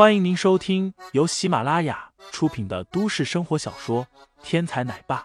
[0.00, 4.06] 欢迎您收听由喜马拉雅出品的都市生活小说
[4.42, 5.20] 《天才奶爸》，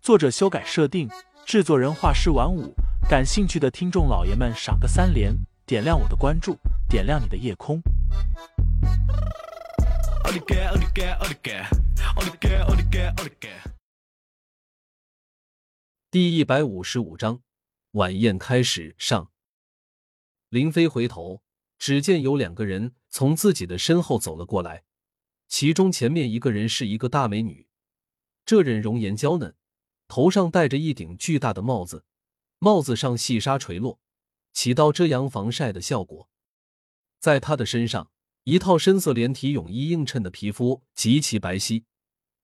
[0.00, 1.10] 作者修改设定，
[1.44, 2.72] 制作人画师晚舞。
[3.08, 5.34] 感兴趣的听众老爷们，赏个三连，
[5.66, 6.56] 点亮我的关注，
[6.88, 7.82] 点亮你的夜空。
[16.08, 17.40] 第一百五十五章，
[17.90, 19.32] 晚宴开始上。
[20.50, 21.42] 林飞回头，
[21.80, 24.84] 只见有两个人从自己的身后走了过来，
[25.48, 27.68] 其中前面一个人是一个大美女，
[28.46, 29.54] 这人容颜娇嫩，
[30.08, 32.04] 头上戴着一顶巨大的帽子，
[32.58, 34.00] 帽子上细纱垂落，
[34.52, 36.28] 起到遮阳防晒的效果。
[37.18, 38.10] 在她的身上，
[38.44, 41.84] 一套深色连体泳衣映衬的皮肤极其白皙，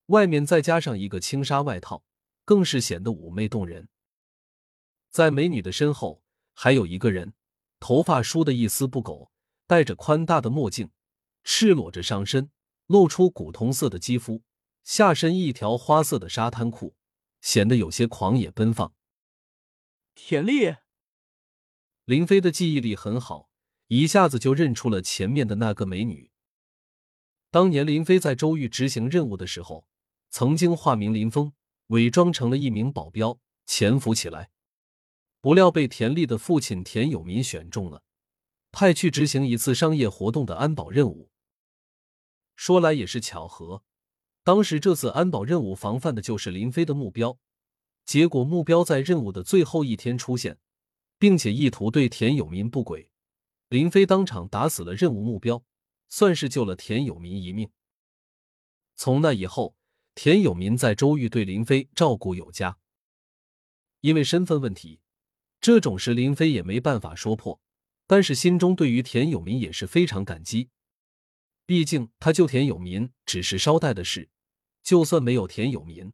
[0.07, 2.05] 外面再加上一个轻纱外套。
[2.47, 3.89] 更是显得妩媚动人。
[5.11, 6.23] 在美女的身后，
[6.55, 7.35] 还有一个人，
[7.81, 9.33] 头发梳得一丝不苟，
[9.67, 10.91] 戴着宽大的墨镜，
[11.45, 12.51] 赤裸着上身，
[12.87, 14.43] 露出古铜色的肌肤，
[14.83, 16.95] 下身一条花色的沙滩裤，
[17.41, 18.95] 显得有些狂野奔放。
[20.15, 20.77] 田丽，
[22.05, 23.51] 林飞的记忆力很好，
[23.89, 26.31] 一下子就认出了前面的那个美女。
[27.51, 29.87] 当年林飞在周玉执行任务的时候，
[30.31, 31.53] 曾经化名林峰。
[31.91, 34.51] 伪装成了一名保镖潜伏起来，
[35.41, 38.03] 不料被田丽的父亲田有民选中了，
[38.79, 41.31] 派去执行一次商业活动的安保任务。
[42.57, 43.83] 说来也是巧合，
[44.45, 47.39] 当时这次安保任务防范的就是林飞的目标，
[48.05, 50.59] 结果目标在任务的最后一天出现，
[51.19, 53.09] 并且意图对田有民不轨，
[53.71, 55.65] 林飞当场打死了任务目标，
[56.11, 57.71] 算是救了田有民一命。
[58.95, 59.75] 从那以后。
[60.15, 62.79] 田有民在周玉对林飞照顾有加，
[64.01, 65.01] 因为身份问题，
[65.61, 67.61] 这种事林飞也没办法说破，
[68.07, 70.71] 但是心中对于田有民也是非常感激。
[71.65, 74.29] 毕竟他救田有民只是捎带的事，
[74.83, 76.13] 就算没有田有民，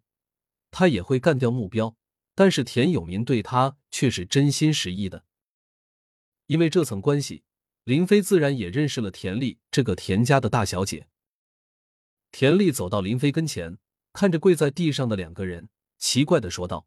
[0.71, 1.97] 他也会干掉目标。
[2.35, 5.25] 但是田有民对他却是真心实意的，
[6.47, 7.45] 因为这层关系，
[7.85, 11.09] 林飞自然也认识了田丽这个田家的大小姐。
[12.31, 13.79] 田丽走到林飞跟前。
[14.15, 16.87] 看着跪在地上的两个人，奇怪的说道：“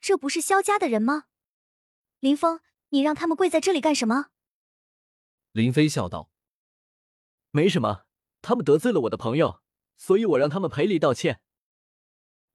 [0.00, 1.24] 这不是萧家的人吗？
[2.20, 4.26] 林峰，你让他们跪在这里干什么？”
[5.52, 6.30] 林飞笑道
[7.50, 8.04] ：“没什么，
[8.40, 9.60] 他们得罪了我的朋友，
[9.96, 11.40] 所以我让他们赔礼道歉。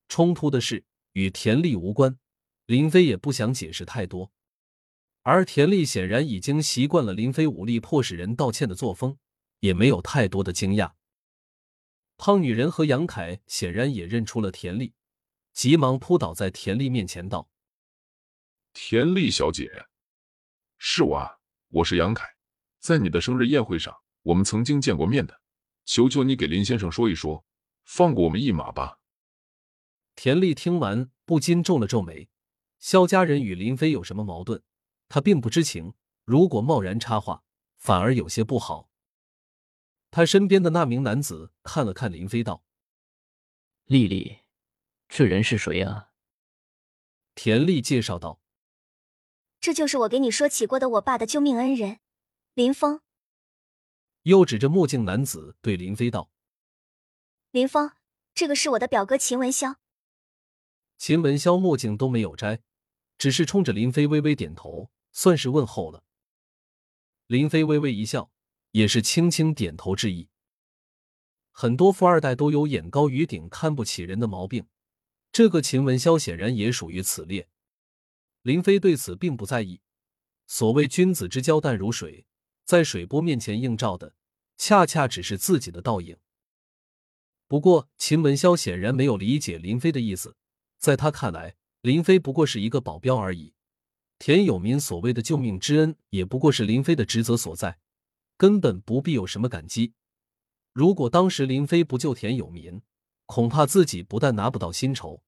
[0.08, 2.18] 冲突的事与田丽无关，
[2.66, 4.32] 林飞也不想解释太多。
[5.24, 9.18] 而田丽显然已经习惯了林飞武力迫使人道歉的作风，
[9.60, 10.94] 也没有太多的惊讶。”
[12.18, 14.94] 胖女人和杨凯显然也认出了田丽，
[15.52, 17.50] 急忙扑倒在田丽面前道
[18.72, 19.88] ：“田丽小姐，
[20.78, 22.26] 是我啊，我是杨凯，
[22.80, 25.42] 在你的生日宴会上，我们曾经见过面的，
[25.86, 27.46] 求求你给林先生说一说，
[27.84, 29.00] 放过我们一马吧。”
[30.16, 32.30] 田丽听完不禁皱了皱眉，
[32.80, 34.62] 萧家人与林飞有什么矛盾，
[35.10, 35.94] 他并不知情，
[36.24, 37.44] 如果贸然插话，
[37.78, 38.90] 反而有些不好。
[40.12, 42.64] 他身边的那名男子看了看林飞，道
[43.86, 44.40] ：“丽丽，
[45.10, 46.12] 这人是谁啊？”
[47.36, 48.42] 田丽介绍道
[49.66, 51.98] ：“这就是我给你说起过的我爸的救命恩人，
[52.54, 53.02] 林峰。”
[54.22, 56.30] 又指着墨镜男子对林飞道
[57.50, 57.90] ：“林峰，
[58.36, 59.78] 这个是我的表哥秦文潇。”
[61.00, 62.62] 秦文潇墨镜都没有摘，
[63.18, 66.04] 只是冲着林飞微微点头，算是问候了。
[67.26, 68.30] 林飞微微一笑。
[68.70, 70.28] 也是轻轻点头致意。
[71.52, 74.68] 很多富二代都有眼高于顶、看不起人的毛病，
[75.32, 77.48] 这个秦文潇显然也属于此列。
[78.46, 79.82] 林飞对此并不在意。
[80.46, 82.28] 所谓君子之交淡如水，
[82.64, 84.14] 在水波面前映照的，
[84.56, 86.16] 恰恰只是自己的倒影。
[87.48, 90.36] 不过，秦文潇显然没有理解林飞的意思，
[90.78, 93.56] 在他看来，林飞不过是一个保镖而已。
[94.20, 97.80] 田有民所谓的救命之恩，也不过是林飞的职责所在。
[98.38, 99.94] 根本不必有什么感激。
[100.72, 102.84] 如果当时林飞不救田有民，
[103.26, 105.24] 恐怕自己不但拿不到薪酬，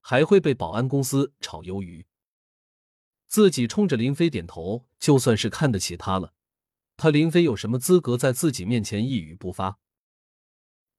[0.00, 2.06] 还会被保安公司炒鱿鱼。
[3.30, 6.34] 自己冲着林飞点头，就算是看得起他了。
[6.96, 9.78] 他林飞有什么资格在自己面前一语不发？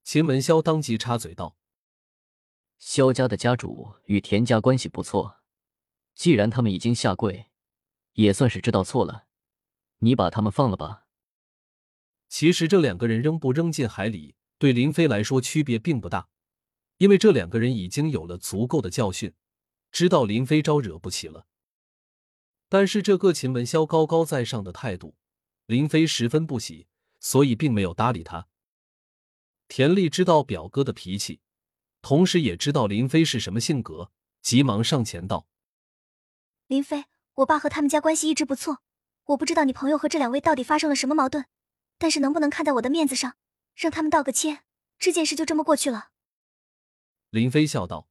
[0.05, 1.57] 秦文潇当即插嘴道
[2.79, 5.41] ：“萧家的家主与田家关系不错，
[6.15, 7.47] 既然他们已经下跪，
[8.13, 9.25] 也算是知道错了。
[9.97, 11.07] 你把他们放了吧。”
[12.29, 16.29] 其实这两个人扔不扔进海里，对林飞来说区别并不大，
[16.99, 19.33] 因为这两个人已经有了足够的教训，
[19.91, 21.45] 知道林飞招惹不起了。
[22.71, 25.17] 但是这个秦文潇高高在上的态度，
[25.65, 26.87] 林飞十分不喜，
[27.19, 28.47] 所以并没有搭理他。
[29.67, 31.41] 田丽知道表哥的脾气，
[32.01, 35.47] 同时也知道林飞是什么性格，急忙上前道
[36.67, 38.81] ：“林飞，我爸和他们家关系一直不错，
[39.25, 41.47] 我不知道你朋友和这两位到底发生了什么矛盾，
[41.97, 43.35] 但是能不能看在我的面子上，
[43.75, 44.63] 让他们道个歉，
[44.97, 46.11] 这件事就这么过去了？”
[47.31, 48.07] 林飞笑道：“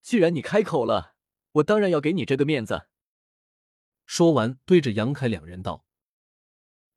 [0.00, 1.16] 既然你开口了，
[1.54, 2.86] 我当然要给你这个面子。”
[4.12, 5.86] 说完，对着杨凯两人道：“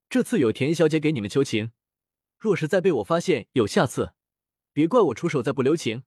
[0.10, 1.72] 这次有田小姐给你们求情。”
[2.38, 4.16] 若是再被我发现有下次，
[4.74, 6.04] 别怪我出手再不留情。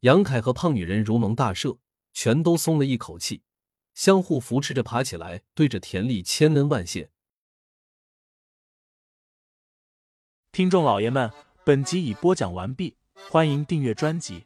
[0.00, 1.78] 杨凯和胖女人如蒙大赦，
[2.12, 3.42] 全都松了一口气，
[3.94, 7.10] 相互扶持着爬起来，对着田丽千恩万谢。
[10.52, 11.32] 听众老爷们，
[11.64, 12.98] 本集已播讲完毕，
[13.30, 14.44] 欢迎订阅专辑，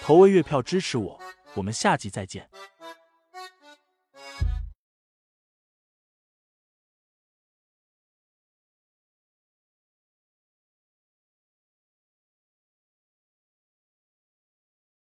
[0.00, 1.20] 投喂月票支持我，
[1.56, 2.48] 我们下集再见。